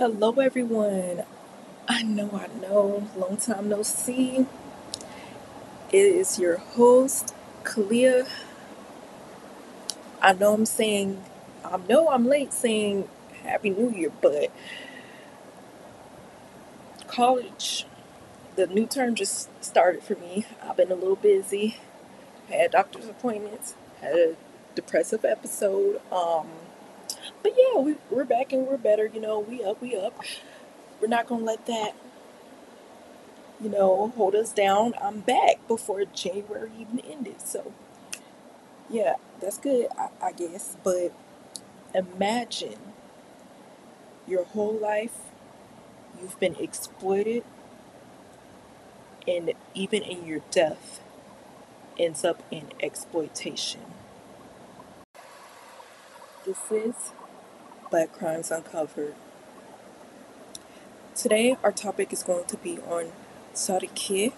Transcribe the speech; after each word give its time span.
Hello, 0.00 0.32
everyone. 0.40 1.24
I 1.86 2.02
know, 2.02 2.30
I 2.32 2.46
know, 2.62 3.06
long 3.18 3.36
time 3.36 3.68
no 3.68 3.82
see. 3.82 4.46
It 5.92 5.98
is 5.98 6.38
your 6.38 6.56
host, 6.56 7.34
Kalia. 7.64 8.26
I 10.22 10.32
know 10.32 10.54
I'm 10.54 10.64
saying, 10.64 11.22
I 11.62 11.76
know 11.86 12.08
I'm 12.08 12.26
late 12.26 12.54
saying 12.54 13.10
Happy 13.42 13.68
New 13.68 13.90
Year, 13.90 14.10
but 14.22 14.50
college, 17.06 17.84
the 18.56 18.68
new 18.68 18.86
term 18.86 19.14
just 19.14 19.50
started 19.62 20.02
for 20.02 20.14
me. 20.14 20.46
I've 20.62 20.78
been 20.78 20.90
a 20.90 20.94
little 20.94 21.14
busy, 21.14 21.76
had 22.48 22.70
doctor's 22.70 23.06
appointments, 23.06 23.74
had 24.00 24.14
a 24.14 24.36
depressive 24.74 25.26
episode. 25.26 26.00
Um, 26.10 26.46
but 27.42 27.52
yeah, 27.56 27.80
we, 27.80 27.96
we're 28.10 28.24
back 28.24 28.52
and 28.52 28.66
we're 28.66 28.78
better. 28.78 29.06
You 29.06 29.20
know, 29.20 29.40
we 29.40 29.64
up, 29.64 29.82
we 29.82 29.96
up. 29.96 30.20
We're 31.00 31.08
not 31.08 31.26
gonna 31.26 31.44
let 31.44 31.66
that 31.66 31.94
you 33.62 33.70
know, 33.70 34.12
hold 34.16 34.34
us 34.34 34.52
down. 34.52 34.94
I'm 35.02 35.20
back 35.20 35.66
before 35.68 36.04
January 36.06 36.70
even 36.78 37.00
ended. 37.00 37.40
So, 37.42 37.72
yeah, 38.90 39.16
that's 39.40 39.58
good, 39.58 39.88
I, 39.98 40.08
I 40.22 40.32
guess. 40.32 40.76
But 40.82 41.12
imagine 41.94 42.78
your 44.26 44.44
whole 44.44 44.74
life 44.74 45.18
you've 46.20 46.40
been 46.40 46.56
exploited, 46.56 47.44
and 49.28 49.52
even 49.74 50.02
in 50.02 50.26
your 50.26 50.40
death 50.50 51.00
ends 51.98 52.24
up 52.24 52.42
in 52.50 52.66
exploitation. 52.82 53.80
Is 56.50 57.12
Black 57.92 58.12
Crimes 58.12 58.50
Uncovered. 58.50 59.14
Today, 61.14 61.56
our 61.62 61.70
topic 61.70 62.12
is 62.12 62.24
going 62.24 62.46
to 62.46 62.56
be 62.56 62.80
on 62.80 63.12
Sadiq. 63.54 64.32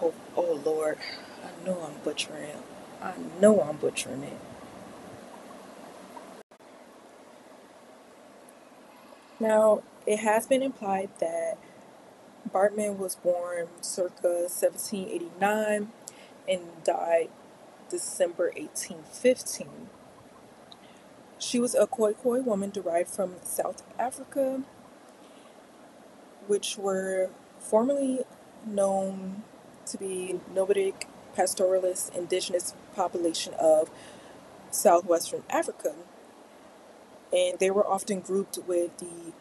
Oh, 0.00 0.14
oh 0.34 0.62
Lord, 0.64 0.96
I 1.44 1.66
know 1.66 1.78
I'm 1.82 2.02
butchering 2.02 2.44
it. 2.44 2.56
I 3.02 3.12
know 3.38 3.60
I'm 3.60 3.76
butchering 3.76 4.22
it. 4.22 4.38
Now, 9.38 9.82
it 10.06 10.20
has 10.20 10.46
been 10.46 10.62
implied 10.62 11.10
that 11.20 11.58
Baartman 12.50 12.96
was 12.96 13.16
born 13.16 13.66
circa 13.82 14.48
1789 14.48 15.92
and 16.48 16.62
died 16.82 17.28
December 17.90 18.52
1815. 18.56 19.90
She 21.42 21.58
was 21.60 21.74
a 21.74 21.88
Khoikhoi 21.88 22.44
woman 22.44 22.70
derived 22.70 23.10
from 23.10 23.36
South 23.42 23.82
Africa, 23.98 24.62
which 26.46 26.78
were 26.78 27.30
formerly 27.60 28.20
known 28.66 29.42
to 29.86 29.98
be 29.98 30.40
nomadic 30.54 31.08
pastoralist 31.36 32.14
indigenous 32.16 32.74
population 32.94 33.54
of 33.54 33.90
southwestern 34.70 35.42
Africa. 35.50 35.94
And 37.32 37.58
they 37.58 37.70
were 37.70 37.86
often 37.86 38.20
grouped 38.20 38.58
with 38.66 38.96
the 38.98 39.32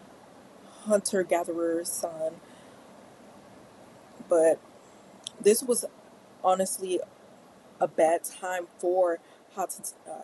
hunter 0.85 1.23
gatherer 1.23 1.85
San. 1.85 2.41
But 4.29 4.59
this 5.41 5.63
was 5.63 5.85
honestly 6.43 6.99
a 7.79 7.87
bad 7.87 8.23
time 8.23 8.67
for 8.79 9.19
Hottent- 9.55 9.93
uh, 10.09 10.23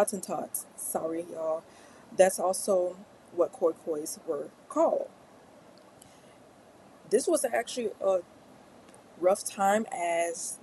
Hottentots. 0.00 0.64
Sorry, 0.76 1.26
y'all. 1.32 1.62
That's 2.16 2.38
also 2.38 2.96
what 3.34 3.52
Khoikhois 3.52 4.18
were 4.26 4.48
called. 4.68 5.08
This 7.10 7.26
was 7.26 7.44
actually 7.44 7.90
a 8.00 8.20
rough 9.20 9.44
time 9.44 9.86
as 9.92 10.58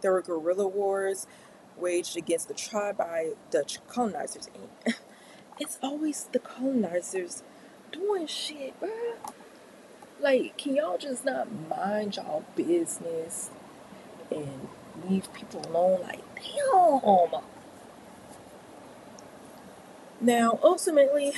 there 0.00 0.12
were 0.12 0.22
guerrilla 0.22 0.68
wars 0.68 1.26
waged 1.78 2.16
against 2.16 2.48
the 2.48 2.54
tribe 2.54 2.98
by 2.98 3.32
Dutch 3.50 3.78
colonizers. 3.88 4.48
It's 5.60 5.78
always 5.82 6.24
the 6.32 6.40
colonizers 6.40 7.44
doing 7.92 8.26
shit, 8.26 8.74
bruh. 8.80 9.16
Like, 10.20 10.58
can 10.58 10.74
y'all 10.74 10.98
just 10.98 11.24
not 11.24 11.48
mind 11.68 12.16
y'all 12.16 12.44
business 12.56 13.50
and 14.32 14.68
leave 15.08 15.32
people 15.32 15.62
alone? 15.68 16.02
Like, 16.02 16.22
damn. 16.34 17.42
Now, 20.20 20.58
ultimately, 20.62 21.32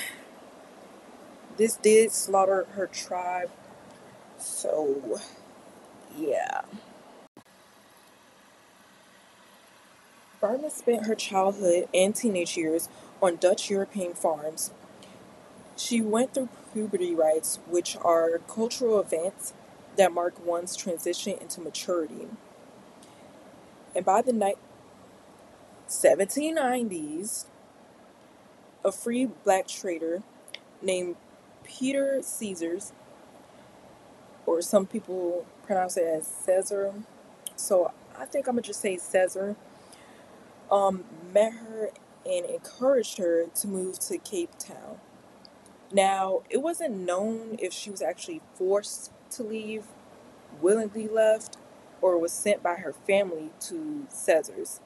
this 1.57 1.77
did 1.77 2.13
slaughter 2.13 2.67
her 2.73 2.87
tribe. 2.87 3.51
So, 4.39 5.21
yeah. 6.17 6.63
Baartman 10.43 10.71
spent 10.71 11.07
her 11.07 11.15
childhood 11.15 11.89
and 11.95 12.15
teenage 12.15 12.57
years 12.57 12.89
on 13.23 13.37
Dutch 13.37 13.71
European 13.71 14.15
farms. 14.15 14.71
She 15.77 16.01
went 16.01 16.35
through 16.35 16.49
puberty 16.73 17.15
rites, 17.15 17.59
which 17.67 17.97
are 18.03 18.39
cultural 18.47 19.01
events 19.01 19.55
that 19.97 20.13
mark 20.13 20.45
one's 20.45 20.77
transition 20.77 21.37
into 21.41 21.61
maturity. 21.61 22.29
And 23.95 24.05
by 24.05 24.23
the 24.23 24.33
ni- 24.33 24.55
1790s, 25.89 27.47
a 28.87 28.93
free 28.93 29.27
black 29.45 29.67
trader 29.67 30.23
named 30.81 31.17
Peter 31.65 32.23
Caesars, 32.23 32.93
or 34.47 34.63
some 34.63 34.87
people 34.87 35.45
pronounce 35.67 35.97
it 35.97 36.07
as 36.07 36.27
Caesar, 36.27 36.95
so 37.57 37.93
I 38.17 38.27
think 38.27 38.47
I'm 38.47 38.55
gonna 38.55 38.63
just 38.63 38.81
say 38.81 38.97
Caesar, 38.97 39.57
um, 40.71 41.05
met 41.35 41.53
her 41.55 41.91
and 42.25 42.47
encouraged 42.47 43.19
her 43.19 43.47
to 43.47 43.69
move 43.69 43.99
to 44.01 44.19
Cape 44.19 44.57
Town. 44.59 45.01
Now, 45.93 46.43
it 46.51 46.59
wasn't 46.59 46.97
known 46.99 47.57
if 47.61 47.73
she 47.73 47.91
was 47.91 48.03
actually 48.03 48.43
forced 48.55 49.13
to 49.33 49.43
leave, 49.43 49.87
willingly 50.61 51.09
left, 51.09 51.57
or 52.03 52.19
was 52.19 52.33
sent 52.33 52.63
by 52.63 52.77
her 52.77 52.93
family 52.93 53.51
to 53.63 54.07
Caesars. 54.11 54.81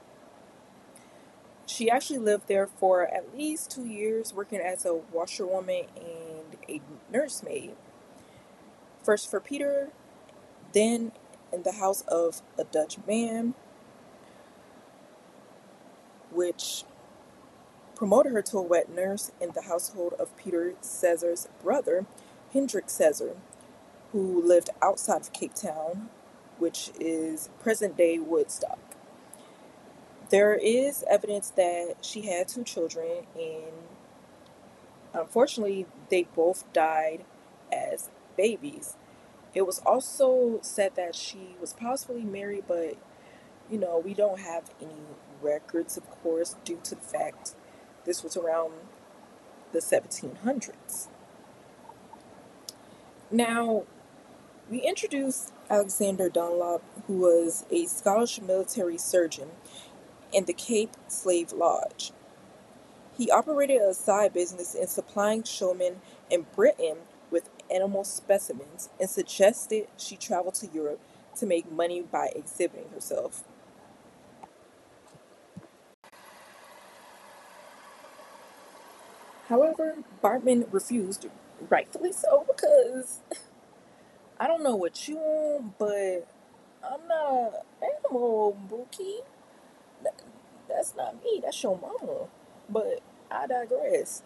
She 1.70 1.88
actually 1.88 2.18
lived 2.18 2.48
there 2.48 2.66
for 2.66 3.06
at 3.06 3.36
least 3.36 3.70
two 3.70 3.86
years, 3.86 4.34
working 4.34 4.58
as 4.58 4.84
a 4.84 4.94
washerwoman 4.94 5.84
and 5.96 6.56
a 6.68 6.80
nursemaid. 7.12 7.76
First 9.04 9.30
for 9.30 9.38
Peter, 9.38 9.90
then 10.72 11.12
in 11.52 11.62
the 11.62 11.72
house 11.72 12.02
of 12.08 12.42
a 12.58 12.64
Dutch 12.64 12.98
man, 13.06 13.54
which 16.32 16.82
promoted 17.94 18.32
her 18.32 18.42
to 18.42 18.58
a 18.58 18.62
wet 18.62 18.90
nurse 18.90 19.30
in 19.40 19.52
the 19.54 19.62
household 19.62 20.14
of 20.18 20.36
Peter 20.36 20.74
Caesar's 20.80 21.46
brother, 21.62 22.04
Hendrik 22.52 22.90
Caesar, 22.90 23.36
who 24.10 24.42
lived 24.42 24.70
outside 24.82 25.20
of 25.20 25.32
Cape 25.32 25.54
Town, 25.54 26.10
which 26.58 26.90
is 26.98 27.48
present 27.60 27.96
day 27.96 28.18
Woodstock. 28.18 28.89
There 30.30 30.54
is 30.54 31.04
evidence 31.10 31.50
that 31.50 31.96
she 32.02 32.22
had 32.22 32.46
two 32.46 32.62
children, 32.62 33.26
and 33.34 33.72
unfortunately, 35.12 35.86
they 36.08 36.22
both 36.22 36.72
died 36.72 37.24
as 37.72 38.10
babies. 38.36 38.96
It 39.54 39.62
was 39.62 39.80
also 39.80 40.60
said 40.62 40.94
that 40.94 41.16
she 41.16 41.56
was 41.60 41.72
possibly 41.72 42.22
married, 42.22 42.64
but 42.68 42.94
you 43.68 43.78
know, 43.78 44.00
we 44.04 44.14
don't 44.14 44.38
have 44.38 44.70
any 44.80 44.94
records, 45.42 45.96
of 45.96 46.08
course, 46.22 46.54
due 46.64 46.78
to 46.84 46.94
the 46.94 47.00
fact 47.00 47.56
this 48.04 48.22
was 48.22 48.36
around 48.36 48.72
the 49.72 49.80
1700s. 49.80 51.08
Now, 53.32 53.82
we 54.70 54.80
introduced 54.82 55.52
Alexander 55.68 56.28
Dunlop, 56.28 56.82
who 57.06 57.18
was 57.18 57.64
a 57.70 57.86
Scottish 57.86 58.40
military 58.40 58.98
surgeon 58.98 59.50
in 60.32 60.46
the 60.46 60.52
Cape 60.52 60.96
Slave 61.08 61.52
Lodge. 61.52 62.12
He 63.16 63.30
operated 63.30 63.82
a 63.82 63.94
side 63.94 64.32
business 64.34 64.74
in 64.74 64.88
supplying 64.88 65.44
showmen 65.44 65.96
in 66.30 66.46
Britain 66.54 66.98
with 67.30 67.50
animal 67.72 68.04
specimens 68.04 68.90
and 69.00 69.10
suggested 69.10 69.88
she 69.96 70.16
travel 70.16 70.52
to 70.52 70.68
Europe 70.68 71.00
to 71.38 71.46
make 71.46 71.70
money 71.70 72.02
by 72.02 72.30
exhibiting 72.34 72.88
herself. 72.94 73.44
However, 79.48 79.96
Baartman 80.22 80.66
refused, 80.72 81.26
rightfully 81.68 82.12
so, 82.12 82.46
because 82.48 83.20
I 84.40 84.46
don't 84.48 84.62
know 84.62 84.76
what 84.76 85.08
you 85.08 85.16
want, 85.16 85.78
but 85.78 86.28
I'm 86.84 87.08
not 87.08 87.54
an 87.82 87.90
animal, 88.04 88.58
Bookie. 88.68 89.20
That, 90.70 90.76
that's 90.76 90.96
not 90.96 91.22
me. 91.24 91.40
That's 91.44 91.62
your 91.62 91.78
mama. 91.78 92.28
But 92.70 93.00
I 93.30 93.48
digress. 93.48 94.22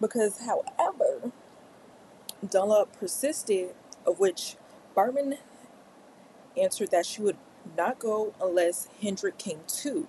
because, 0.00 0.40
however, 0.40 1.32
Dunlop 2.48 2.98
persisted, 2.98 3.74
of 4.06 4.20
which 4.20 4.56
Baartman 4.96 5.38
answered 6.58 6.90
that 6.92 7.06
she 7.06 7.22
would 7.22 7.38
not 7.76 7.98
go 7.98 8.34
unless 8.42 8.88
Hendrik 9.02 9.38
came 9.38 9.60
too. 9.68 10.08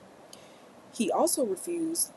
He 0.93 1.11
also 1.11 1.45
refused, 1.45 2.13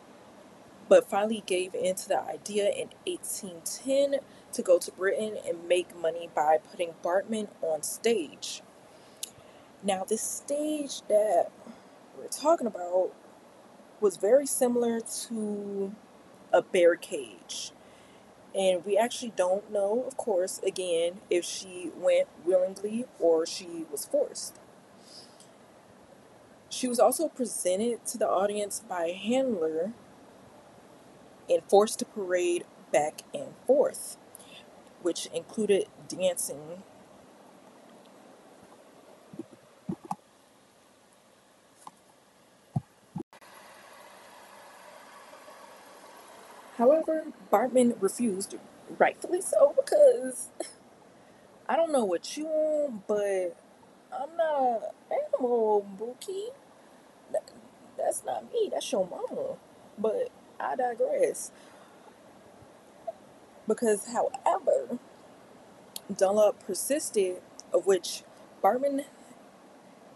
but 0.88 1.10
finally 1.10 1.44
gave 1.46 1.74
in 1.74 1.96
to 1.96 2.08
the 2.08 2.20
idea 2.22 2.70
in 2.70 2.90
1810 3.06 4.20
to 4.52 4.62
go 4.62 4.78
to 4.78 4.92
Britain 4.92 5.38
and 5.46 5.68
make 5.68 5.96
money 5.96 6.30
by 6.34 6.58
putting 6.70 6.94
Baartman 7.04 7.48
on 7.62 7.82
stage. 7.82 8.62
Now, 9.82 10.04
this 10.04 10.22
stage 10.22 11.02
that 11.08 11.50
we're 12.16 12.28
talking 12.28 12.66
about 12.66 13.12
was 14.00 14.16
very 14.16 14.46
similar 14.46 15.00
to 15.00 15.94
a 16.52 16.62
bear 16.62 16.96
cage. 16.96 17.72
And 18.54 18.84
we 18.84 18.96
actually 18.96 19.32
don't 19.36 19.70
know, 19.70 20.04
of 20.06 20.16
course, 20.16 20.60
again, 20.66 21.20
if 21.28 21.44
she 21.44 21.90
went 21.96 22.28
willingly 22.44 23.04
or 23.20 23.44
she 23.46 23.84
was 23.90 24.06
forced. 24.06 24.58
She 26.68 26.88
was 26.88 26.98
also 26.98 27.28
presented 27.28 28.04
to 28.06 28.18
the 28.18 28.28
audience 28.28 28.82
by 28.86 29.06
a 29.06 29.14
handler 29.14 29.92
and 31.48 31.62
forced 31.68 31.98
to 32.00 32.04
parade 32.04 32.64
back 32.92 33.22
and 33.34 33.54
forth, 33.66 34.16
which 35.02 35.26
included 35.34 35.86
dancing. 36.08 36.82
However, 46.76 47.24
Baartman 47.52 47.96
refused, 48.00 48.56
rightfully 48.98 49.40
so, 49.40 49.74
because 49.76 50.50
I 51.68 51.76
don't 51.76 51.92
know 51.92 52.04
what 52.04 52.36
you 52.36 52.46
want, 52.46 53.06
but 53.06 53.56
I'm 54.12 54.36
not 54.36 54.82
an 55.10 55.18
animal, 55.34 55.86
Bookie. 55.98 56.48
That, 57.32 57.50
that's 57.98 58.24
not 58.24 58.52
me, 58.52 58.70
that's 58.72 58.90
your 58.92 59.08
mama. 59.08 59.56
But 59.98 60.30
I 60.60 60.76
digress. 60.76 61.52
Because, 63.66 64.06
however, 64.06 64.98
Dunlop 66.14 66.64
persisted, 66.66 67.42
of 67.72 67.86
which 67.86 68.24
Baartman 68.62 69.04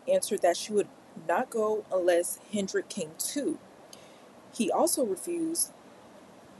answered 0.08 0.42
that 0.42 0.56
she 0.56 0.72
would 0.72 0.88
not 1.28 1.50
go 1.50 1.84
unless 1.92 2.38
Hendrik 2.52 2.88
came 2.88 3.12
too. 3.18 3.58
He 4.52 4.70
also 4.70 5.04
refused, 5.04 5.72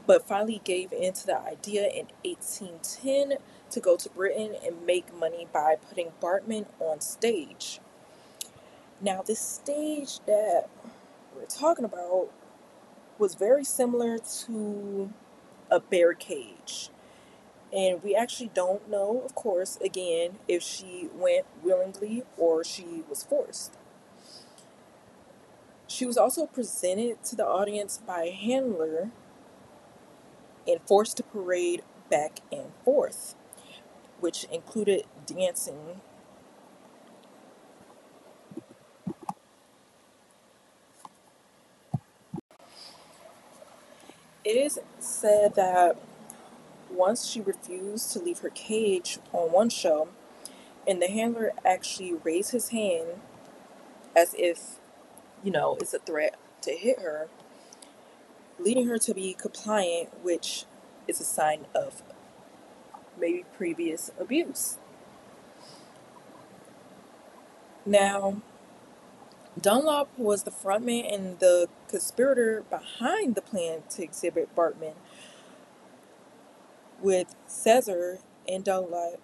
but 0.05 0.27
finally 0.27 0.61
gave 0.63 0.91
in 0.91 1.13
to 1.13 1.25
the 1.25 1.39
idea 1.39 1.87
in 1.87 2.07
1810 2.23 3.37
to 3.69 3.79
go 3.79 3.95
to 3.95 4.09
Britain 4.09 4.55
and 4.65 4.85
make 4.85 5.13
money 5.13 5.47
by 5.51 5.75
putting 5.75 6.11
Baartman 6.21 6.65
on 6.79 7.01
stage. 7.01 7.79
Now, 8.99 9.21
this 9.21 9.39
stage 9.39 10.19
that 10.27 10.67
we're 11.35 11.45
talking 11.45 11.85
about 11.85 12.29
was 13.17 13.35
very 13.35 13.63
similar 13.63 14.17
to 14.17 15.11
a 15.69 15.79
bear 15.79 16.13
cage. 16.13 16.89
And 17.73 18.03
we 18.03 18.13
actually 18.13 18.51
don't 18.53 18.89
know, 18.89 19.21
of 19.23 19.33
course, 19.33 19.77
again, 19.77 20.39
if 20.47 20.61
she 20.61 21.09
went 21.15 21.45
willingly 21.63 22.23
or 22.37 22.63
she 22.63 23.03
was 23.09 23.23
forced. 23.23 23.77
She 25.87 26.05
was 26.05 26.17
also 26.17 26.45
presented 26.45 27.23
to 27.25 27.35
the 27.35 27.45
audience 27.45 28.01
by 28.05 28.23
a 28.23 28.31
handler 28.31 29.11
and 30.67 30.79
forced 30.85 31.17
to 31.17 31.23
parade 31.23 31.83
back 32.09 32.39
and 32.51 32.71
forth, 32.83 33.35
which 34.19 34.45
included 34.45 35.05
dancing. 35.25 36.01
It 44.43 44.57
is 44.57 44.79
said 44.99 45.55
that 45.55 45.97
once 46.89 47.25
she 47.25 47.41
refused 47.41 48.11
to 48.13 48.19
leave 48.19 48.39
her 48.39 48.49
cage 48.49 49.19
on 49.31 49.51
one 49.51 49.69
show, 49.69 50.09
and 50.87 51.01
the 51.01 51.07
handler 51.07 51.51
actually 51.63 52.13
raised 52.13 52.51
his 52.51 52.69
hand 52.69 53.21
as 54.15 54.35
if, 54.37 54.79
you 55.43 55.51
know, 55.51 55.77
it's 55.79 55.93
a 55.93 55.99
threat 55.99 56.35
to 56.61 56.71
hit 56.71 56.99
her, 56.99 57.29
leading 58.63 58.87
her 58.87 58.97
to 58.97 59.13
be 59.13 59.33
compliant, 59.33 60.09
which 60.23 60.65
is 61.07 61.19
a 61.19 61.23
sign 61.23 61.65
of 61.73 62.03
maybe 63.19 63.45
previous 63.57 64.11
abuse. 64.19 64.77
Now, 67.85 68.41
Dunlop 69.59 70.09
was 70.17 70.43
the 70.43 70.51
frontman 70.51 71.13
and 71.13 71.39
the 71.39 71.67
conspirator 71.87 72.63
behind 72.69 73.35
the 73.35 73.41
plan 73.41 73.83
to 73.91 74.03
exhibit 74.03 74.55
Baartman, 74.55 74.93
with 77.01 77.35
Caesar 77.47 78.19
and 78.47 78.63
Dunlop 78.63 79.19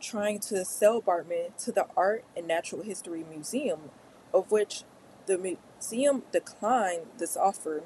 trying 0.00 0.38
to 0.38 0.64
sell 0.64 1.02
Baartman 1.02 1.56
to 1.64 1.72
the 1.72 1.86
Art 1.96 2.24
and 2.36 2.46
Natural 2.46 2.82
History 2.82 3.24
Museum, 3.28 3.90
of 4.32 4.50
which 4.50 4.84
the 5.26 5.36
museum 5.36 6.22
declined 6.32 7.06
this 7.18 7.36
offer, 7.36 7.82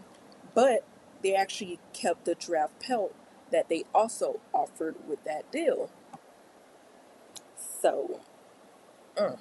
but 0.55 0.85
they 1.23 1.35
actually 1.35 1.79
kept 1.93 2.25
the 2.25 2.35
giraffe 2.35 2.79
pelt 2.81 3.15
that 3.51 3.69
they 3.69 3.85
also 3.95 4.41
offered 4.53 4.97
with 5.09 5.23
that 5.25 5.51
deal. 5.51 5.91
So, 7.57 8.21
mm. 9.17 9.39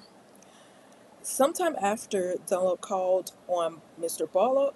sometime 1.22 1.76
after 1.80 2.36
Dunlop 2.46 2.80
called 2.80 3.32
on 3.48 3.80
Mr. 4.00 4.30
Bullock, 4.30 4.74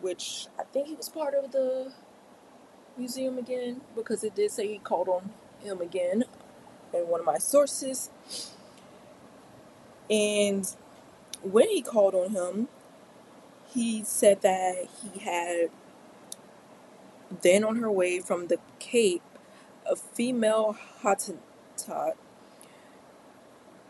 which 0.00 0.48
I 0.58 0.64
think 0.64 0.88
he 0.88 0.94
was 0.94 1.08
part 1.08 1.34
of 1.34 1.52
the 1.52 1.92
museum 2.96 3.38
again 3.38 3.80
because 3.94 4.22
it 4.22 4.34
did 4.34 4.50
say 4.50 4.68
he 4.68 4.78
called 4.78 5.08
on 5.08 5.30
him 5.60 5.80
again 5.80 6.24
in 6.92 7.08
one 7.08 7.20
of 7.20 7.26
my 7.26 7.38
sources. 7.38 8.10
And 10.10 10.68
when 11.42 11.68
he 11.68 11.82
called 11.82 12.14
on 12.14 12.30
him, 12.30 12.68
he 13.74 14.04
said 14.04 14.42
that 14.42 14.88
he 15.02 15.20
had 15.20 15.70
then 17.42 17.64
on 17.64 17.76
her 17.76 17.90
way 17.90 18.20
from 18.20 18.46
the 18.46 18.58
Cape 18.78 19.22
a 19.90 19.96
female 19.96 20.76
Hottentot, 21.02 22.14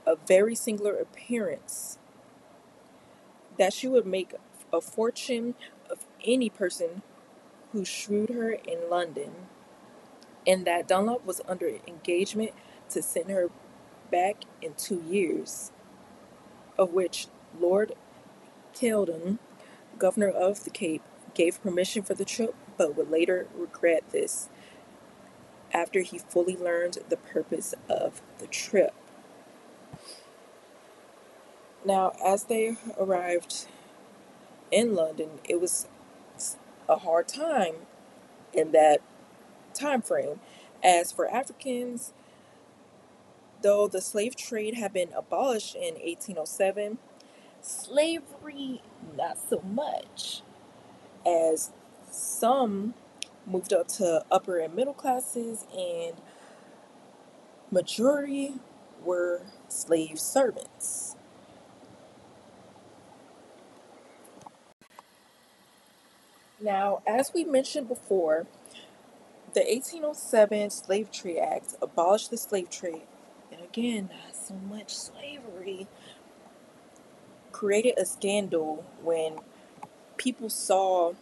a 0.06 0.16
very 0.26 0.54
singular 0.54 0.96
appearance, 0.96 1.98
that 3.58 3.72
she 3.72 3.86
would 3.86 4.06
make 4.06 4.34
a 4.72 4.80
fortune 4.80 5.54
of 5.90 6.06
any 6.24 6.48
person 6.48 7.02
who 7.72 7.84
shrewd 7.84 8.30
her 8.30 8.52
in 8.52 8.90
London, 8.90 9.32
and 10.46 10.66
that 10.66 10.88
Dunlop 10.88 11.24
was 11.24 11.40
under 11.46 11.70
engagement 11.86 12.52
to 12.90 13.02
send 13.02 13.30
her 13.30 13.50
back 14.10 14.44
in 14.62 14.74
two 14.74 15.02
years, 15.08 15.70
of 16.78 16.92
which 16.92 17.28
Lord 17.58 17.92
Caledon, 18.74 19.38
governor 19.94 20.28
of 20.28 20.64
the 20.64 20.70
Cape, 20.70 21.02
gave 21.34 21.62
permission 21.62 22.02
for 22.02 22.14
the 22.14 22.24
trip, 22.24 22.54
but 22.76 22.96
would 22.96 23.10
later 23.10 23.46
regret 23.56 24.04
this 24.10 24.48
after 25.72 26.00
he 26.02 26.18
fully 26.18 26.56
learned 26.56 26.98
the 27.08 27.16
purpose 27.16 27.74
of 27.88 28.22
the 28.38 28.46
trip. 28.46 28.94
Now, 31.84 32.12
as 32.24 32.44
they 32.44 32.76
arrived 32.98 33.66
in 34.70 34.94
London, 34.94 35.40
it 35.48 35.60
was 35.60 35.86
a 36.88 36.96
hard 36.96 37.28
time 37.28 37.74
in 38.52 38.72
that 38.72 39.00
time 39.74 40.00
frame. 40.00 40.40
As 40.82 41.12
for 41.12 41.28
Africans, 41.28 42.12
though 43.62 43.88
the 43.88 44.00
slave 44.00 44.36
trade 44.36 44.74
had 44.74 44.92
been 44.92 45.12
abolished 45.14 45.74
in 45.74 45.94
1807, 45.94 46.98
slavery 47.64 48.83
not 49.16 49.38
so 49.38 49.61
much, 49.62 50.42
as 51.26 51.71
some 52.11 52.94
moved 53.47 53.73
up 53.73 53.88
to 53.88 54.25
upper 54.30 54.59
and 54.59 54.75
middle 54.75 54.94
classes, 54.94 55.66
and 55.76 56.14
majority 57.71 58.54
were 59.02 59.42
slave 59.68 60.18
servants. 60.18 61.16
Now, 66.61 67.02
as 67.06 67.33
we 67.35 67.44
mentioned 67.44 67.88
before, 67.88 68.47
the 69.54 69.61
1807 69.61 70.71
Slave 70.71 71.11
Trade 71.12 71.38
Act 71.38 71.75
abolished 71.83 72.30
the 72.30 72.38
slave 72.38 72.71
trade, 72.71 73.02
and 73.52 73.61
again, 73.62 74.11
not 74.11 74.35
so 74.35 74.54
much 74.54 74.97
slavery, 74.97 75.87
created 77.54 77.94
a 77.96 78.04
scandal 78.04 78.84
when 79.00 79.38
people 80.16 80.50
saw 80.50 81.12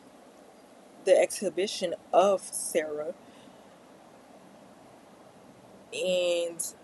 the 1.05 1.15
exhibition 1.15 1.95
of 2.11 2.41
Sarah, 2.41 3.13
and 5.93 6.75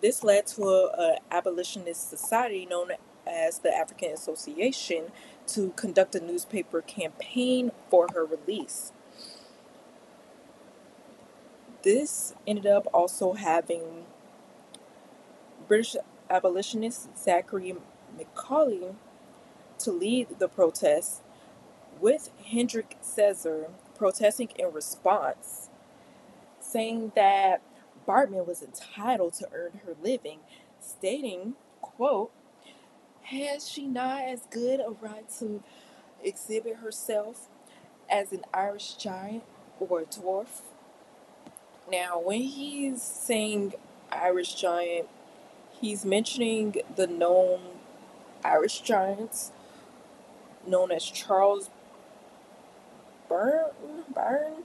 this 0.00 0.22
led 0.22 0.46
to 0.48 0.62
a, 0.68 0.86
a 0.86 1.16
abolitionist 1.32 2.08
society 2.08 2.64
known 2.64 2.92
as 3.26 3.58
the 3.58 3.76
African 3.76 4.12
Association 4.12 5.06
to 5.48 5.70
conduct 5.70 6.14
a 6.14 6.20
newspaper 6.20 6.80
campaign 6.80 7.72
for 7.90 8.06
her 8.14 8.24
release. 8.24 8.92
This 11.82 12.34
ended 12.46 12.66
up 12.68 12.86
also 12.94 13.32
having 13.32 14.04
British 15.66 15.96
abolitionist 16.30 17.08
Zachary 17.18 17.74
Macaulay 18.16 18.94
to 19.78 19.92
lead 19.92 20.38
the 20.38 20.48
protests, 20.48 21.22
with 22.00 22.30
Hendrik 22.44 22.96
Cesar 23.02 23.68
protesting 23.94 24.48
in 24.58 24.72
response, 24.72 25.68
saying 26.60 27.12
that 27.14 27.60
Baartman 28.06 28.46
was 28.46 28.62
entitled 28.62 29.34
to 29.34 29.48
earn 29.52 29.80
her 29.84 29.94
living, 30.02 30.40
stating, 30.80 31.54
quote, 31.80 32.32
has 33.24 33.68
she 33.68 33.86
not 33.86 34.22
as 34.22 34.42
good 34.50 34.80
a 34.80 34.90
right 35.00 35.28
to 35.38 35.62
exhibit 36.22 36.76
herself 36.76 37.48
as 38.08 38.32
an 38.32 38.42
Irish 38.52 38.94
giant 38.94 39.44
or 39.78 40.00
a 40.00 40.04
dwarf? 40.04 40.62
Now, 41.90 42.20
when 42.20 42.42
he's 42.42 43.02
saying 43.02 43.74
Irish 44.10 44.54
giant, 44.54 45.08
he's 45.80 46.04
mentioning 46.04 46.76
the 46.96 47.06
known 47.06 47.60
Irish 48.44 48.80
giants 48.80 49.52
known 50.66 50.92
as 50.92 51.04
Charles 51.04 51.70
Byrne. 53.28 54.64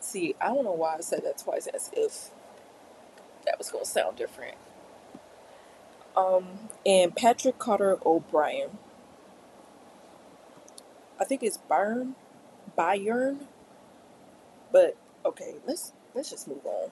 See, 0.00 0.34
I 0.40 0.48
don't 0.48 0.64
know 0.64 0.72
why 0.72 0.96
I 0.96 1.00
said 1.00 1.22
that 1.24 1.38
twice, 1.38 1.66
as 1.68 1.90
if 1.94 2.30
that 3.44 3.58
was 3.58 3.70
gonna 3.70 3.84
sound 3.84 4.16
different. 4.16 4.56
Um, 6.16 6.68
and 6.84 7.14
Patrick 7.16 7.58
Cotter 7.58 7.98
O'Brien. 8.04 8.78
I 11.18 11.24
think 11.24 11.42
it's 11.42 11.56
Byrne, 11.56 12.14
Bayern. 12.76 13.46
But 14.70 14.96
okay, 15.24 15.54
let's 15.66 15.92
let's 16.14 16.30
just 16.30 16.48
move 16.48 16.64
on. 16.66 16.90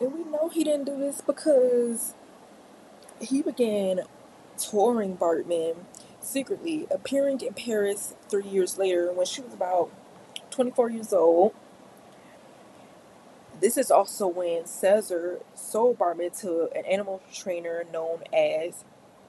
And 0.00 0.14
we 0.14 0.24
know 0.24 0.48
he 0.48 0.64
didn't 0.64 0.86
do 0.86 0.96
this 0.98 1.20
because 1.20 2.14
he 3.20 3.42
began 3.42 4.00
touring 4.56 5.16
Baartman 5.16 5.76
secretly, 6.20 6.86
appearing 6.90 7.40
in 7.42 7.52
Paris 7.52 8.14
three 8.30 8.48
years 8.48 8.78
later 8.78 9.12
when 9.12 9.26
she 9.26 9.42
was 9.42 9.52
about 9.52 9.90
24 10.50 10.90
years 10.90 11.12
old. 11.12 11.54
This 13.60 13.76
is 13.76 13.90
also 13.90 14.26
when 14.26 14.64
Caesar 14.64 15.40
sold 15.54 15.98
Baartman 15.98 16.38
to 16.40 16.70
an 16.74 16.86
animal 16.86 17.20
trainer 17.30 17.84
known 17.92 18.22
as 18.32 18.84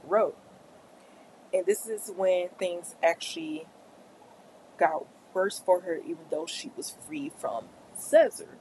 Rowe. 0.07 0.35
And 1.53 1.65
this 1.65 1.85
is 1.85 2.11
when 2.15 2.47
things 2.57 2.95
actually 3.03 3.65
got 4.77 5.05
worse 5.33 5.59
for 5.59 5.81
her, 5.81 5.97
even 5.97 6.23
though 6.29 6.45
she 6.45 6.71
was 6.77 6.95
free 7.05 7.29
from 7.37 7.65
Caesar. 7.97 8.57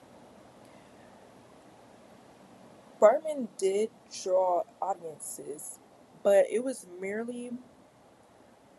Baartman 3.01 3.49
did 3.57 3.91
draw 4.23 4.65
audiences, 4.83 5.79
but 6.23 6.47
it 6.51 6.63
was 6.63 6.87
merely 7.01 7.53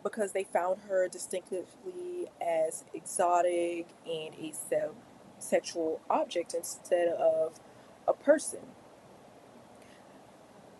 because 0.02 0.32
they 0.32 0.44
found 0.44 0.82
her 0.88 1.08
distinctively 1.08 2.28
as 2.40 2.84
exotic 2.94 3.88
and 4.06 4.34
a 4.34 4.52
se- 4.52 4.90
sexual 5.38 6.00
object 6.08 6.54
instead 6.54 7.08
of 7.08 7.58
a 8.06 8.12
person. 8.12 8.60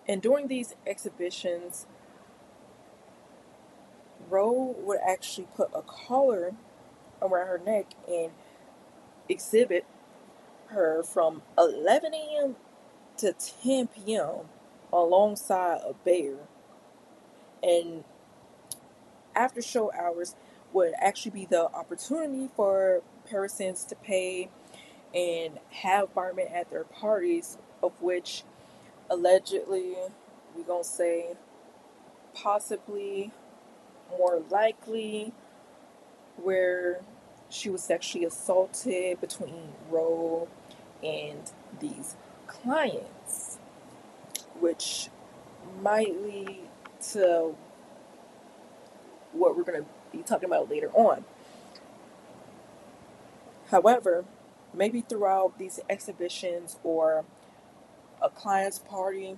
And 0.08 0.22
during 0.22 0.49
these 0.49 0.76
exhibitions, 0.87 1.87
Rowe 4.28 4.75
would 4.78 5.00
actually 5.06 5.49
put 5.56 5.70
a 5.75 5.82
collar 5.82 6.54
around 7.20 7.46
her 7.49 7.61
neck 7.64 7.87
and 8.08 8.30
exhibit 9.28 9.84
her 10.68 11.02
from 11.02 11.42
11 11.58 12.14
a.m 12.14 12.56
to 13.19 13.35
10 13.62 13.88
p.m. 13.88 14.49
alongside 14.92 15.81
a 15.87 15.95
bear. 16.04 16.35
And 17.62 18.04
after 19.35 19.62
show 19.62 19.92
hours 19.92 20.35
would 20.73 20.92
actually 20.99 21.33
be 21.33 21.45
the 21.45 21.66
opportunity 21.75 22.49
for 22.57 23.02
persons 23.31 23.85
to 23.85 23.95
pay 23.97 24.49
and 25.14 25.59
have 25.71 26.14
Baartman 26.14 26.50
at 26.52 26.71
their 26.71 26.85
parties, 26.85 27.59
of 27.83 27.92
which 28.00 28.45
allegedly, 29.11 29.95
we're 30.57 30.64
to 30.64 30.85
say 30.85 31.35
possibly, 32.35 33.31
more 34.11 34.42
likely, 34.50 35.33
where 36.37 37.00
she 37.50 37.69
was 37.69 37.83
sexually 37.83 38.25
assaulted 38.25 39.21
between 39.21 39.75
Rowe 39.90 40.49
and 41.02 41.52
these 41.81 42.16
clients, 42.62 43.59
which 44.61 45.09
might 45.81 46.21
lead 46.23 46.61
to 47.12 47.54
what 49.33 49.57
we're 49.57 49.64
going 49.64 49.83
to 49.83 49.88
be 50.16 50.23
talking 50.23 50.47
about 50.47 50.71
later 50.71 50.90
on. 50.92 51.25
However, 53.71 54.25
maybe 54.75 55.00
throughout 55.00 55.59
these 55.59 55.81
exhibitions 55.88 56.76
or 56.85 57.25
a 58.21 58.28
client's 58.28 58.78
party, 58.78 59.37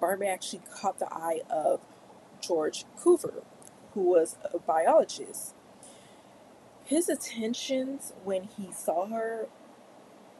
Baartman 0.00 0.32
actually 0.32 0.62
caught 0.72 0.98
the 0.98 1.12
eye 1.12 1.40
of 1.50 1.80
George 2.40 2.84
Cuvier, 3.02 3.42
who 3.92 4.02
was 4.02 4.36
a 4.54 4.58
biologist. 4.58 5.54
His 6.84 7.08
attentions 7.08 8.12
when 8.24 8.44
he 8.56 8.72
saw 8.72 9.06
her 9.06 9.46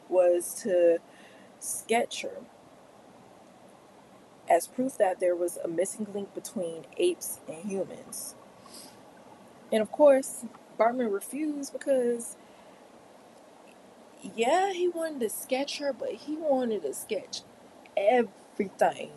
was 0.09 0.53
to 0.63 0.99
sketch 1.61 2.23
her 2.23 2.41
as 4.49 4.67
proof 4.67 4.97
that 4.97 5.19
there 5.19 5.35
was 5.35 5.57
a 5.57 5.67
missing 5.67 6.07
link 6.13 6.33
between 6.33 6.85
apes 6.97 7.39
and 7.47 7.71
humans. 7.71 8.35
And 9.71 9.81
of 9.81 9.91
course, 9.91 10.45
Baartman 10.77 11.13
refused 11.13 11.71
because, 11.71 12.35
yeah, 14.35 14.73
he 14.73 14.89
wanted 14.89 15.21
to 15.21 15.29
sketch 15.29 15.79
her, 15.79 15.93
but 15.93 16.09
he 16.09 16.35
wanted 16.35 16.81
to 16.83 16.93
sketch 16.93 17.41
everything, 17.95 19.11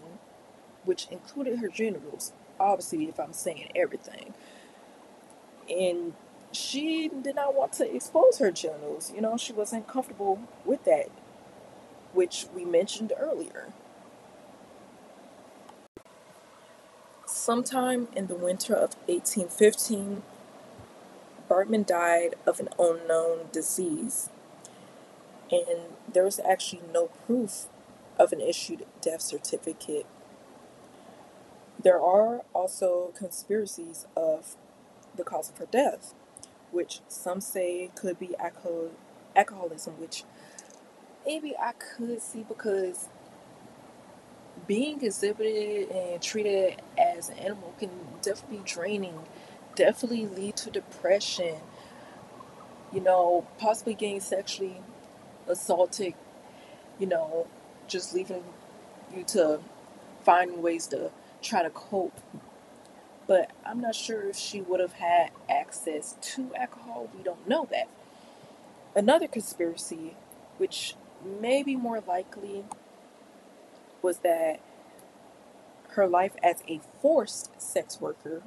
which 0.84 1.08
included 1.10 1.58
her 1.58 1.68
genitals. 1.68 2.32
Obviously, 2.60 3.08
if 3.08 3.18
I'm 3.18 3.32
saying 3.32 3.70
everything. 3.74 4.34
And 5.68 6.12
she 6.52 7.08
did 7.08 7.34
not 7.34 7.54
want 7.54 7.72
to 7.74 7.94
expose 7.94 8.38
her 8.38 8.52
genitals. 8.52 9.12
You 9.14 9.22
know, 9.22 9.36
she 9.36 9.52
wasn't 9.52 9.88
comfortable 9.88 10.40
with 10.64 10.84
that 10.84 11.08
which 12.14 12.47
we 12.54 12.64
mentioned 12.64 13.12
earlier. 13.18 13.73
Sometime 17.26 18.09
in 18.16 18.28
the 18.28 18.35
winter 18.35 18.75
of 18.75 18.94
1815, 19.06 20.23
Baartman 21.49 21.85
died 21.85 22.37
of 22.47 22.61
an 22.61 22.68
unknown 22.78 23.49
disease, 23.52 24.30
and 25.50 25.92
there 26.11 26.25
was 26.25 26.40
actually 26.40 26.83
no 26.92 27.09
proof 27.26 27.66
of 28.18 28.33
an 28.33 28.40
issued 28.40 28.87
death 29.02 29.21
certificate. 29.21 30.06
There 31.83 32.00
are 32.00 32.42
also 32.54 33.12
conspiracies 33.14 34.06
of 34.16 34.56
the 35.16 35.25
cause 35.25 35.50
of 35.50 35.59
her 35.59 35.66
death, 35.66 36.14
which 36.71 37.00
some 37.09 37.40
say 37.42 37.90
could 37.94 38.18
be 38.18 38.35
alcoholism, 39.37 40.00
which 40.00 40.25
maybe 41.26 41.57
I 41.57 41.73
could 41.73 42.21
see 42.21 42.45
because 42.49 43.09
being 44.66 45.02
exhibited 45.04 45.90
and 45.90 46.23
treated 46.23 46.81
as 46.99 47.28
an 47.28 47.38
animal 47.38 47.75
can 47.78 47.90
definitely 48.23 48.59
be 48.59 48.64
draining, 48.64 49.19
definitely 49.75 50.26
lead 50.26 50.57
to 50.57 50.71
depression, 50.71 51.57
you 52.93 53.00
know, 53.00 53.47
possibly 53.59 53.95
getting 53.95 54.21
sexually 54.21 54.81
assaulted, 55.49 56.14
you 56.99 57.07
know, 57.07 57.47
just 57.88 58.14
leaving 58.14 58.45
you 59.14 59.25
to 59.25 59.61
finding 60.25 60.62
ways 60.62 60.87
to 60.88 61.11
try 61.43 61.62
to 61.62 61.71
cope. 61.71 62.21
But 63.26 63.50
I'm 63.64 63.81
not 63.81 63.95
sure 63.95 64.28
if 64.28 64.37
she 64.37 64.61
would 64.61 64.81
have 64.81 64.95
had 64.95 65.31
access 65.49 66.16
to 66.21 66.54
alcohol. 66.54 67.09
We 67.16 67.23
don't 67.23 67.49
know 67.49 67.66
that. 67.71 67.88
Another 68.95 69.26
conspiracy, 69.26 70.16
which 70.59 70.95
maybe 71.25 71.76
more 71.76 72.02
likely 72.07 72.64
was 74.02 74.19
that 74.19 74.61
her 75.90 76.07
life 76.07 76.33
as 76.43 76.62
a 76.69 76.81
forced 77.00 77.50
sex 77.61 78.00
worker, 78.00 78.43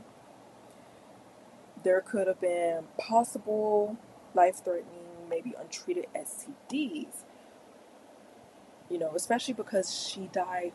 there 1.83 2.01
could 2.01 2.27
have 2.27 2.41
been 2.41 2.85
possible 2.97 3.97
life 4.33 4.63
threatening, 4.63 5.27
maybe 5.29 5.53
untreated 5.59 6.05
STDs. 6.15 7.23
You 8.89 8.99
know, 8.99 9.13
especially 9.15 9.53
because 9.53 9.93
she 9.93 10.29
died 10.31 10.71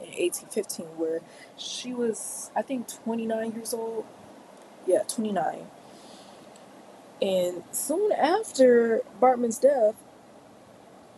in 0.00 0.08
1815, 0.08 0.86
where 0.96 1.20
she 1.56 1.92
was, 1.92 2.50
I 2.56 2.62
think, 2.62 2.88
29 3.04 3.52
years 3.52 3.74
old. 3.74 4.06
Yeah, 4.86 5.02
29. 5.02 5.66
And 7.22 7.64
soon 7.70 8.12
after 8.12 9.02
Baartman's 9.20 9.58
death, 9.58 9.94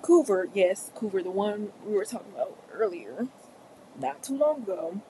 Coover, 0.02 0.48
yes, 0.52 0.90
Coover, 0.96 1.22
the 1.22 1.30
one 1.30 1.72
we 1.86 1.94
were 1.94 2.04
talking 2.04 2.32
about 2.34 2.58
earlier, 2.72 3.28
not 4.00 4.22
too 4.22 4.36
long 4.36 4.62
ago, 4.62 5.00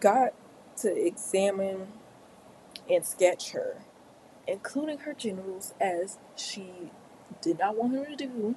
got 0.00 0.34
to 0.78 1.06
examine 1.06 1.88
and 2.90 3.06
sketch 3.06 3.52
her, 3.52 3.76
including 4.48 4.98
her 5.00 5.14
genitals, 5.14 5.74
as 5.80 6.18
she 6.36 6.90
did 7.40 7.60
not 7.60 7.76
want 7.76 7.94
him 7.94 8.06
to 8.06 8.16
do. 8.16 8.56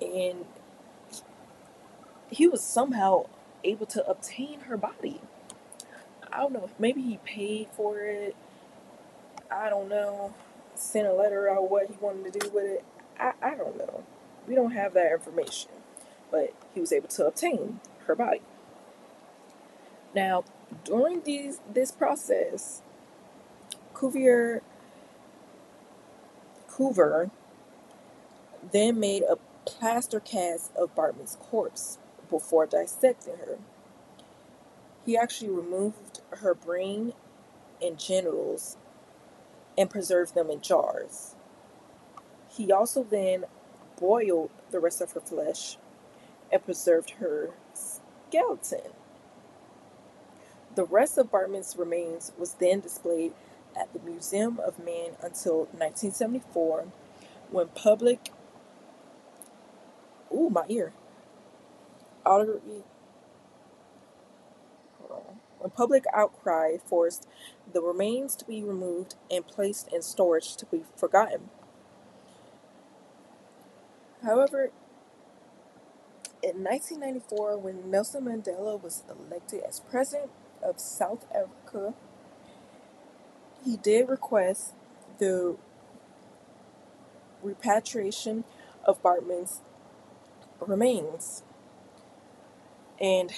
And 0.00 0.46
he 2.30 2.46
was 2.48 2.62
somehow 2.62 3.26
able 3.62 3.86
to 3.86 4.06
obtain 4.06 4.60
her 4.60 4.78
body. 4.78 5.20
I 6.34 6.38
don't 6.38 6.52
know, 6.52 6.68
maybe 6.78 7.00
he 7.00 7.18
paid 7.24 7.68
for 7.72 7.98
it. 8.00 8.34
I 9.50 9.70
don't 9.70 9.88
know. 9.88 10.34
Sent 10.74 11.06
a 11.06 11.12
letter 11.12 11.48
out 11.48 11.70
what 11.70 11.86
he 11.86 11.94
wanted 12.00 12.32
to 12.32 12.38
do 12.40 12.50
with 12.50 12.64
it. 12.64 12.84
I, 13.18 13.32
I 13.40 13.54
don't 13.54 13.78
know. 13.78 14.02
We 14.48 14.56
don't 14.56 14.72
have 14.72 14.94
that 14.94 15.12
information. 15.12 15.70
But 16.32 16.52
he 16.74 16.80
was 16.80 16.92
able 16.92 17.08
to 17.08 17.26
obtain 17.26 17.80
her 18.06 18.16
body. 18.16 18.42
Now, 20.14 20.44
during 20.84 21.22
these 21.22 21.60
this 21.72 21.92
process, 21.92 22.82
Cuvier 23.94 24.62
Coover 26.68 27.30
then 28.72 28.98
made 28.98 29.22
a 29.22 29.36
plaster 29.64 30.18
cast 30.18 30.74
of 30.76 30.94
Baartman's 30.96 31.36
corpse 31.40 31.98
before 32.28 32.66
dissecting 32.66 33.36
her. 33.36 33.58
He 35.06 35.16
actually 35.16 35.50
removed 35.50 36.13
her 36.36 36.54
brain 36.54 37.12
and 37.82 37.98
genitals 37.98 38.76
and 39.76 39.90
preserved 39.90 40.34
them 40.34 40.50
in 40.50 40.60
jars. 40.60 41.34
He 42.48 42.72
also 42.72 43.04
then 43.04 43.44
boiled 43.98 44.50
the 44.70 44.80
rest 44.80 45.00
of 45.00 45.12
her 45.12 45.20
flesh 45.20 45.76
and 46.52 46.64
preserved 46.64 47.10
her 47.12 47.50
skeleton. 47.74 48.92
The 50.74 50.84
rest 50.84 51.18
of 51.18 51.30
Baartman's 51.30 51.76
remains 51.76 52.32
was 52.38 52.54
then 52.54 52.80
displayed 52.80 53.32
at 53.78 53.92
the 53.92 54.00
Museum 54.00 54.60
of 54.64 54.78
Man 54.78 55.10
until 55.22 55.66
1974 55.72 56.86
when 57.50 57.68
public 57.68 58.30
ooh 60.32 60.50
my 60.50 60.64
ear 60.68 60.92
when 65.64 65.70
public 65.70 66.04
outcry 66.12 66.76
forced 66.84 67.26
the 67.72 67.80
remains 67.80 68.36
to 68.36 68.44
be 68.44 68.62
removed 68.62 69.14
and 69.30 69.46
placed 69.46 69.90
in 69.90 70.02
storage 70.02 70.56
to 70.56 70.66
be 70.66 70.82
forgotten. 70.94 71.48
However, 74.22 74.72
in 76.42 76.62
1994, 76.62 77.56
when 77.56 77.90
Nelson 77.90 78.24
Mandela 78.24 78.80
was 78.82 79.04
elected 79.08 79.62
as 79.66 79.80
president 79.80 80.30
of 80.62 80.78
South 80.78 81.24
Africa, 81.34 81.94
he 83.64 83.78
did 83.78 84.10
request 84.10 84.74
the 85.18 85.56
repatriation 87.42 88.44
of 88.84 89.02
Baartman's 89.02 89.62
remains. 90.60 91.42
And 93.00 93.32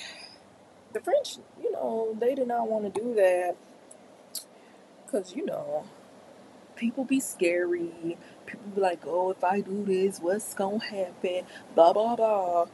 the 0.93 1.01
French, 1.01 1.37
they 2.19 2.35
did 2.35 2.49
not 2.49 2.69
want 2.69 2.93
to 2.93 3.01
do 3.01 3.15
that 3.15 3.57
because, 5.05 5.35
you 5.35 5.45
know, 5.47 5.85
people 6.77 7.05
be 7.05 7.21
scary. 7.21 8.17
People 8.47 8.71
be 8.75 8.81
like, 8.81 9.01
oh, 9.07 9.31
if 9.31 9.43
I 9.43 9.61
do 9.61 9.85
this, 9.85 10.21
what's 10.21 10.55
going 10.55 10.81
to 10.81 10.87
happen? 10.87 11.43
Blah, 11.75 11.93
blah, 11.93 12.17
blah. 12.17 12.67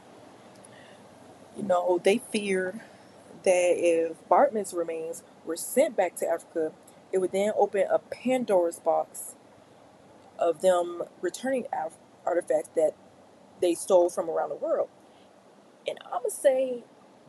You 1.57 1.63
know, 1.63 1.99
they 2.03 2.21
feared 2.31 2.79
that 3.43 3.73
if 3.77 4.17
Baartman's 4.29 4.73
remains 4.73 5.23
were 5.45 5.57
sent 5.57 5.95
back 5.95 6.15
to 6.17 6.27
Africa, 6.27 6.71
it 7.11 7.19
would 7.19 7.31
then 7.31 7.51
open 7.55 7.85
a 7.89 7.99
Pandora's 7.99 8.79
box 8.79 9.35
of 10.39 10.61
them 10.61 11.03
returning 11.21 11.65
artifacts 12.25 12.69
that 12.75 12.91
they 13.61 13.75
stole 13.75 14.09
from 14.09 14.29
around 14.29 14.49
the 14.49 14.55
world. 14.55 14.89
And 15.87 15.99
I'm 16.05 16.19
going 16.19 16.29
to 16.29 16.35
say 16.35 16.83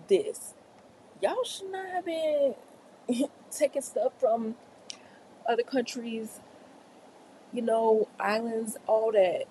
this 0.09 0.55
y'all 1.23 1.45
should 1.45 1.71
not 1.71 1.89
have 1.89 2.05
been 2.05 2.55
taking 3.51 3.83
stuff 3.83 4.13
from 4.19 4.57
other 5.49 5.63
countries, 5.63 6.41
you 7.53 7.63
know, 7.63 8.09
islands, 8.19 8.77
all 8.87 9.13
that, 9.13 9.45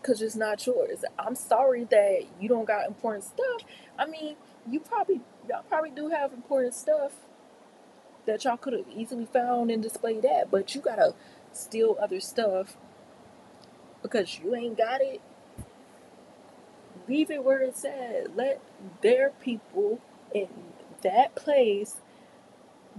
because 0.00 0.22
it's 0.22 0.36
not 0.36 0.64
yours. 0.66 1.04
I'm 1.18 1.34
sorry 1.34 1.84
that 1.84 2.22
you 2.40 2.48
don't 2.48 2.66
got 2.66 2.86
important 2.86 3.24
stuff. 3.24 3.62
I 3.98 4.06
mean, 4.06 4.36
you 4.68 4.80
probably, 4.80 5.20
y'all 5.48 5.62
probably 5.68 5.90
do 5.90 6.08
have 6.08 6.32
important 6.32 6.74
stuff 6.74 7.12
that 8.26 8.44
y'all 8.44 8.56
could 8.56 8.72
have 8.72 8.86
easily 8.94 9.26
found 9.26 9.70
and 9.70 9.82
displayed 9.82 10.22
that, 10.22 10.50
but 10.50 10.74
you 10.74 10.80
gotta 10.80 11.14
steal 11.52 11.96
other 12.00 12.20
stuff 12.20 12.76
because 14.02 14.38
you 14.38 14.54
ain't 14.54 14.76
got 14.76 15.00
it. 15.00 15.20
Leave 17.08 17.30
it 17.30 17.42
where 17.42 17.60
it's 17.60 17.84
at. 17.84 18.36
Let 18.36 18.60
their 19.00 19.30
people 19.40 20.00
in 20.34 20.48
that 21.02 21.34
place 21.34 21.96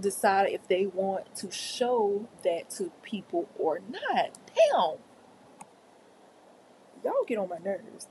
decide 0.00 0.50
if 0.50 0.66
they 0.68 0.86
want 0.86 1.34
to 1.36 1.50
show 1.50 2.28
that 2.44 2.70
to 2.70 2.90
people 3.02 3.48
or 3.58 3.80
not. 3.90 4.30
Damn. 4.46 4.96
Y'all 7.04 7.24
get 7.26 7.38
on 7.38 7.48
my 7.48 7.58
nerves. 7.58 8.06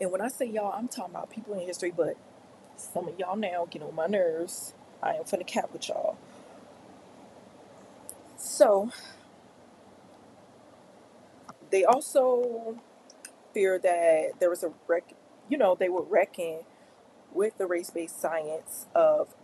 And 0.00 0.12
when 0.12 0.20
I 0.20 0.28
say 0.28 0.46
y'all, 0.46 0.72
I'm 0.72 0.88
talking 0.88 1.14
about 1.14 1.30
people 1.30 1.54
in 1.54 1.66
history, 1.66 1.92
but 1.96 2.16
some 2.76 3.08
of 3.08 3.18
y'all 3.18 3.36
now 3.36 3.66
get 3.70 3.82
on 3.82 3.94
my 3.94 4.06
nerves. 4.06 4.74
I 5.02 5.14
am 5.14 5.24
finna 5.24 5.46
cap 5.46 5.70
with 5.72 5.88
y'all. 5.88 6.16
So, 8.36 8.90
they 11.70 11.84
also 11.84 12.80
fear 13.52 13.78
that 13.78 14.38
there 14.38 14.50
was 14.50 14.62
a 14.62 14.72
wreck, 14.86 15.12
you 15.48 15.58
know, 15.58 15.74
they 15.74 15.88
were 15.88 16.02
wrecking 16.02 16.60
with 17.32 17.58
the 17.58 17.66
race 17.66 17.90
based 17.90 18.20
science 18.20 18.86
of 18.94 19.34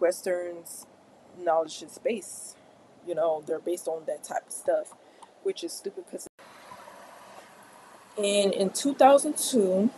Western's 0.00 0.86
knowledge 1.38 1.82
is 1.82 1.98
based. 1.98 2.56
You 3.06 3.14
know, 3.14 3.42
they're 3.46 3.58
based 3.58 3.88
on 3.88 4.04
that 4.06 4.24
type 4.24 4.46
of 4.46 4.52
stuff, 4.52 4.94
which 5.42 5.62
is 5.64 5.72
stupid 5.72 6.04
because. 6.06 6.28
And 8.16 8.52
in 8.52 8.70
2002, 8.70 9.90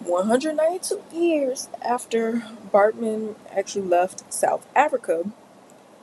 192 0.00 1.02
years 1.12 1.68
after 1.82 2.44
Baartman 2.72 3.34
actually 3.50 3.86
left 3.86 4.32
South 4.32 4.66
Africa, 4.76 5.24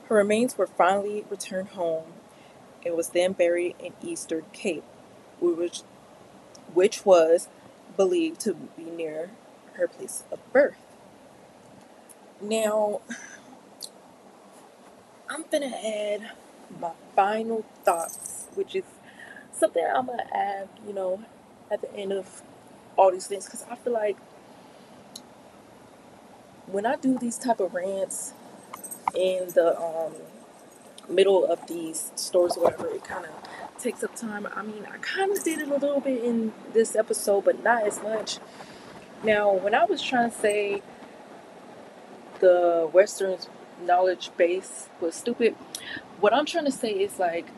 her 0.08 0.16
remains 0.16 0.58
were 0.58 0.66
finally 0.66 1.24
returned 1.30 1.68
home 1.68 2.04
and 2.84 2.96
was 2.96 3.10
then 3.10 3.32
buried 3.32 3.76
in 3.78 3.94
Eastern 4.02 4.44
Cape, 4.52 4.84
which, 5.40 5.82
which 6.74 7.06
was 7.06 7.48
believed 7.96 8.40
to 8.40 8.54
be 8.54 8.84
near 8.84 9.30
her 9.74 9.88
place 9.88 10.24
of 10.30 10.40
birth. 10.52 10.76
Now, 12.40 13.00
I'm 15.28 15.44
gonna 15.50 15.66
add 15.66 16.30
my 16.80 16.92
final 17.16 17.64
thoughts, 17.84 18.46
which 18.54 18.74
is 18.74 18.84
something 19.52 19.84
I'm 19.84 20.06
gonna 20.06 20.26
add, 20.32 20.68
you 20.86 20.92
know, 20.92 21.22
at 21.70 21.80
the 21.80 21.92
end 21.94 22.12
of 22.12 22.42
all 22.96 23.10
these 23.12 23.26
things, 23.26 23.46
because 23.46 23.64
I 23.70 23.76
feel 23.76 23.92
like 23.92 24.16
when 26.66 26.86
I 26.86 26.96
do 26.96 27.18
these 27.18 27.38
type 27.38 27.60
of 27.60 27.74
rants 27.74 28.32
in 29.14 29.48
the 29.54 29.80
um, 29.80 30.14
middle 31.08 31.44
of 31.46 31.66
these 31.66 32.12
stories, 32.16 32.56
or 32.56 32.64
whatever, 32.64 32.88
it 32.88 33.04
kind 33.04 33.26
of 33.26 33.32
takes 33.78 34.02
up 34.02 34.14
time. 34.14 34.46
I 34.54 34.62
mean, 34.62 34.86
I 34.86 34.98
kind 34.98 35.32
of 35.32 35.42
did 35.42 35.60
it 35.60 35.68
a 35.68 35.76
little 35.76 36.00
bit 36.00 36.22
in 36.24 36.52
this 36.72 36.94
episode, 36.96 37.44
but 37.44 37.62
not 37.62 37.86
as 37.86 38.02
much. 38.02 38.38
Now, 39.22 39.52
when 39.52 39.74
I 39.74 39.84
was 39.84 40.02
trying 40.02 40.30
to 40.30 40.36
say 40.36 40.82
the 42.40 42.88
Western 42.92 43.38
knowledge 43.84 44.30
base 44.36 44.88
was 45.00 45.14
stupid, 45.14 45.56
what 46.20 46.34
I'm 46.34 46.46
trying 46.46 46.66
to 46.66 46.72
say 46.72 46.90
is 46.90 47.18
like 47.18 47.48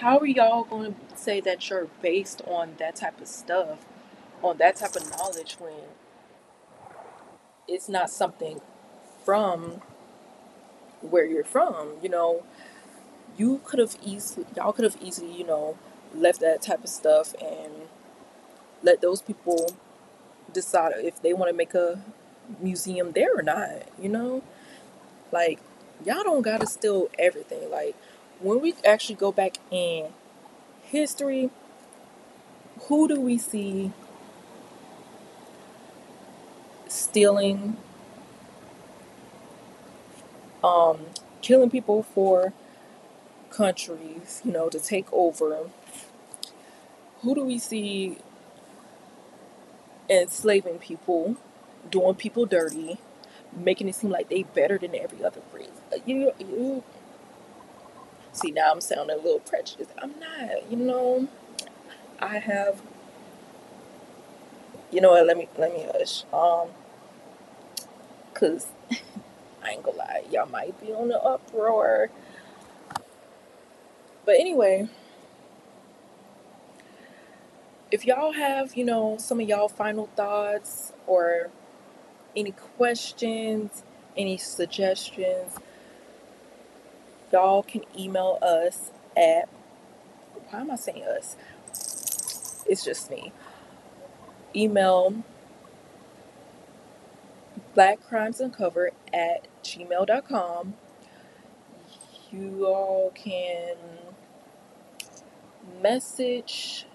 how 0.00 0.18
are 0.18 0.26
y'all 0.26 0.64
going 0.64 0.94
to 0.94 1.16
say 1.16 1.40
that 1.40 1.70
you're 1.70 1.86
based 2.02 2.42
on 2.46 2.74
that 2.78 2.96
type 2.96 3.20
of 3.20 3.28
stuff, 3.28 3.78
on 4.42 4.58
that 4.58 4.76
type 4.76 4.96
of 4.96 5.08
knowledge 5.10 5.56
when 5.58 5.72
it's 7.68 7.88
not 7.88 8.10
something 8.10 8.60
from 9.24 9.82
where 11.00 11.24
you're 11.24 11.44
from? 11.44 11.92
You 12.02 12.08
know, 12.08 12.42
you 13.36 13.60
could 13.64 13.78
have 13.78 13.96
easily, 14.04 14.46
y'all 14.56 14.72
could 14.72 14.84
have 14.84 14.96
easily, 15.02 15.32
you 15.32 15.44
know, 15.44 15.76
left 16.14 16.40
that 16.40 16.62
type 16.62 16.84
of 16.84 16.90
stuff 16.90 17.34
and 17.40 17.72
let 18.82 19.00
those 19.00 19.22
people 19.22 19.66
decide 20.52 20.92
if 20.98 21.20
they 21.22 21.32
want 21.32 21.50
to 21.50 21.56
make 21.56 21.74
a 21.74 22.02
museum 22.60 23.12
there 23.12 23.36
or 23.36 23.42
not, 23.42 23.82
you 24.00 24.08
know? 24.08 24.42
Like, 25.32 25.58
y'all 26.04 26.22
don't 26.22 26.42
gotta 26.42 26.66
steal 26.66 27.08
everything. 27.18 27.70
Like, 27.70 27.96
when 28.40 28.60
we 28.60 28.74
actually 28.84 29.16
go 29.16 29.32
back 29.32 29.58
in 29.70 30.08
history, 30.82 31.50
who 32.88 33.08
do 33.08 33.20
we 33.20 33.38
see 33.38 33.92
stealing, 36.88 37.76
um, 40.62 40.98
killing 41.42 41.70
people 41.70 42.02
for 42.02 42.52
countries, 43.54 44.42
you 44.44 44.52
know, 44.52 44.68
to 44.68 44.80
take 44.80 45.12
over? 45.12 45.70
Who 47.22 47.34
do 47.34 47.44
we 47.44 47.58
see 47.58 48.18
enslaving 50.10 50.78
people, 50.78 51.36
doing 51.90 52.14
people 52.16 52.46
dirty, 52.46 52.98
making 53.56 53.88
it 53.88 53.94
seem 53.94 54.10
like 54.10 54.28
they 54.28 54.42
better 54.44 54.78
than 54.78 54.94
every 54.94 55.24
other 55.24 55.42
race? 55.52 55.68
Uh, 55.92 55.98
You, 56.06 56.32
you 56.38 56.84
see 58.32 58.50
now 58.50 58.72
I'm 58.72 58.80
sounding 58.80 59.18
a 59.18 59.22
little 59.22 59.40
prejudiced. 59.40 59.92
I'm 60.02 60.14
not, 60.20 60.70
you 60.70 60.76
know. 60.78 61.28
I 62.20 62.38
have, 62.38 62.82
you 64.92 65.00
know 65.00 65.10
what? 65.12 65.26
Let 65.26 65.36
me 65.38 65.48
let 65.58 65.72
me 65.74 65.86
hush. 65.92 66.24
Um, 66.32 66.68
cause 68.34 68.66
I 69.62 69.70
ain't 69.72 69.82
gonna 69.82 69.98
lie, 69.98 70.24
y'all 70.30 70.46
might 70.48 70.80
be 70.80 70.92
on 70.92 71.08
the 71.08 71.20
uproar. 71.22 72.10
But 74.24 74.36
anyway, 74.38 74.88
if 77.90 78.04
y'all 78.06 78.32
have, 78.32 78.74
you 78.74 78.84
know, 78.84 79.16
some 79.18 79.40
of 79.40 79.48
y'all 79.48 79.68
final 79.68 80.08
thoughts 80.16 80.92
or 81.06 81.50
any 82.34 82.52
questions, 82.52 83.82
any 84.16 84.36
suggestions, 84.36 85.58
y'all 87.32 87.62
can 87.62 87.82
email 87.98 88.38
us 88.42 88.90
at 89.16 89.48
why 90.50 90.60
am 90.60 90.70
I 90.70 90.76
saying 90.76 91.04
us? 91.04 91.36
It's 92.66 92.84
just 92.84 93.10
me. 93.10 93.32
Email 94.54 95.22
blackcrimesuncover 97.76 98.90
at 99.12 99.46
gmail.com. 99.62 100.74
You 102.30 102.66
all 102.66 103.12
can 103.14 103.76
message 105.82 106.86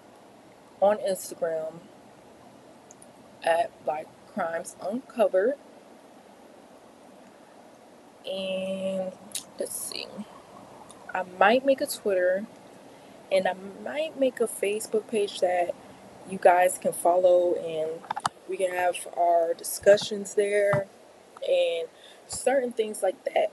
on 0.82 0.98
Instagram 0.98 1.74
at 3.44 3.72
Black 3.86 4.06
Crimes 4.34 4.76
Uncovered. 4.82 5.56
And 8.30 9.12
let's 9.60 9.76
see. 9.76 10.08
I 11.14 11.24
might 11.40 11.66
make 11.66 11.82
a 11.82 11.88
Twitter 11.88 12.46
and 13.32 13.48
I 13.48 13.56
might 13.84 14.20
make 14.20 14.40
a 14.40 14.48
Facebook 14.48 15.08
page 15.08 15.40
that 15.40 15.74
you 16.30 16.38
guys 16.38 16.78
can 16.78 16.94
follow 16.94 17.56
and 17.56 18.02
we 18.48 18.58
can 18.58 18.72
have 18.72 18.96
our 19.18 19.54
discussions 19.54 20.36
there 20.36 20.88
and 21.48 21.88
certain 22.28 22.72
things 22.72 23.02
like 23.02 23.24
that. 23.26 23.52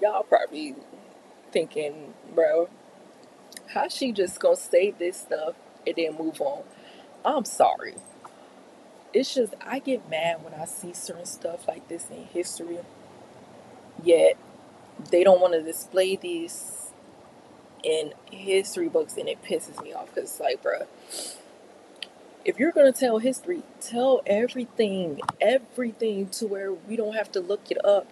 Y'all 0.00 0.22
probably 0.22 0.74
thinking, 1.52 2.14
bro, 2.34 2.68
how 3.74 3.88
she 3.88 4.12
just 4.12 4.40
gonna 4.40 4.56
say 4.56 4.92
this 4.92 5.18
stuff 5.18 5.54
and 5.86 5.96
then 5.96 6.16
move 6.18 6.40
on? 6.40 6.62
I'm 7.24 7.44
sorry. 7.44 7.94
It's 9.14 9.34
just 9.34 9.54
I 9.60 9.78
get 9.80 10.08
mad 10.10 10.44
when 10.44 10.54
I 10.54 10.64
see 10.66 10.92
certain 10.94 11.26
stuff 11.26 11.68
like 11.68 11.88
this 11.88 12.10
in 12.10 12.24
history, 12.26 12.78
yet 14.02 14.36
they 15.10 15.24
don't 15.24 15.40
want 15.40 15.54
to 15.54 15.62
display 15.62 16.16
these 16.16 16.90
in 17.82 18.12
history 18.30 18.88
books, 18.88 19.16
and 19.16 19.28
it 19.28 19.42
pisses 19.44 19.82
me 19.82 19.92
off 19.92 20.14
because 20.14 20.30
it's 20.30 20.40
like, 20.40 20.62
bruh, 20.62 20.86
if 22.44 22.58
you're 22.58 22.72
gonna 22.72 22.92
tell 22.92 23.18
history, 23.18 23.62
tell 23.80 24.22
everything, 24.26 25.20
everything 25.40 26.28
to 26.30 26.46
where 26.46 26.72
we 26.72 26.96
don't 26.96 27.14
have 27.14 27.32
to 27.32 27.40
look 27.40 27.70
it 27.70 27.84
up 27.84 28.08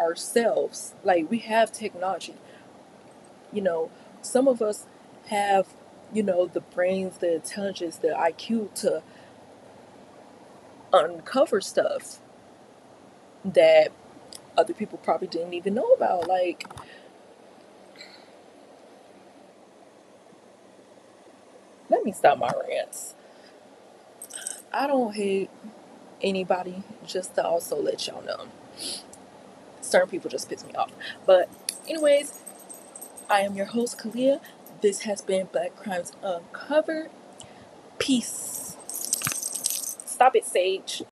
ourselves. 0.00 0.94
Like 1.04 1.30
we 1.30 1.38
have 1.40 1.72
technology, 1.72 2.34
you 3.52 3.62
know. 3.62 3.90
Some 4.22 4.48
of 4.48 4.60
us 4.62 4.86
have, 5.28 5.68
you 6.12 6.22
know, 6.22 6.46
the 6.46 6.60
brains, 6.60 7.18
the 7.18 7.36
intelligence, 7.36 7.96
the 7.96 8.08
IQ 8.08 8.74
to 8.82 9.02
uncover 10.92 11.60
stuff 11.60 12.18
that 13.44 13.92
other 14.56 14.74
people 14.74 14.98
probably 14.98 15.28
didn't 15.28 15.54
even 15.54 15.74
know 15.74 15.92
about. 15.92 16.28
Like, 16.28 16.66
let 21.90 22.04
me 22.04 22.12
stop 22.12 22.38
my 22.38 22.52
rants. 22.68 23.14
I 24.72 24.86
don't 24.86 25.14
hate 25.14 25.50
anybody, 26.22 26.82
just 27.06 27.34
to 27.36 27.44
also 27.46 27.80
let 27.80 28.06
y'all 28.06 28.22
know. 28.24 28.46
Certain 29.80 30.08
people 30.08 30.30
just 30.30 30.48
piss 30.48 30.64
me 30.64 30.74
off. 30.74 30.92
But, 31.26 31.48
anyways, 31.88 32.40
I 33.30 33.42
am 33.42 33.54
your 33.56 33.66
host, 33.66 33.98
Kalia. 33.98 34.40
This 34.80 35.00
has 35.02 35.22
been 35.22 35.48
Black 35.52 35.74
Crimes 35.76 36.12
Uncovered. 36.22 37.10
Peace. 37.98 38.76
Stop 40.06 40.36
it, 40.36 40.46
Sage. 40.46 41.02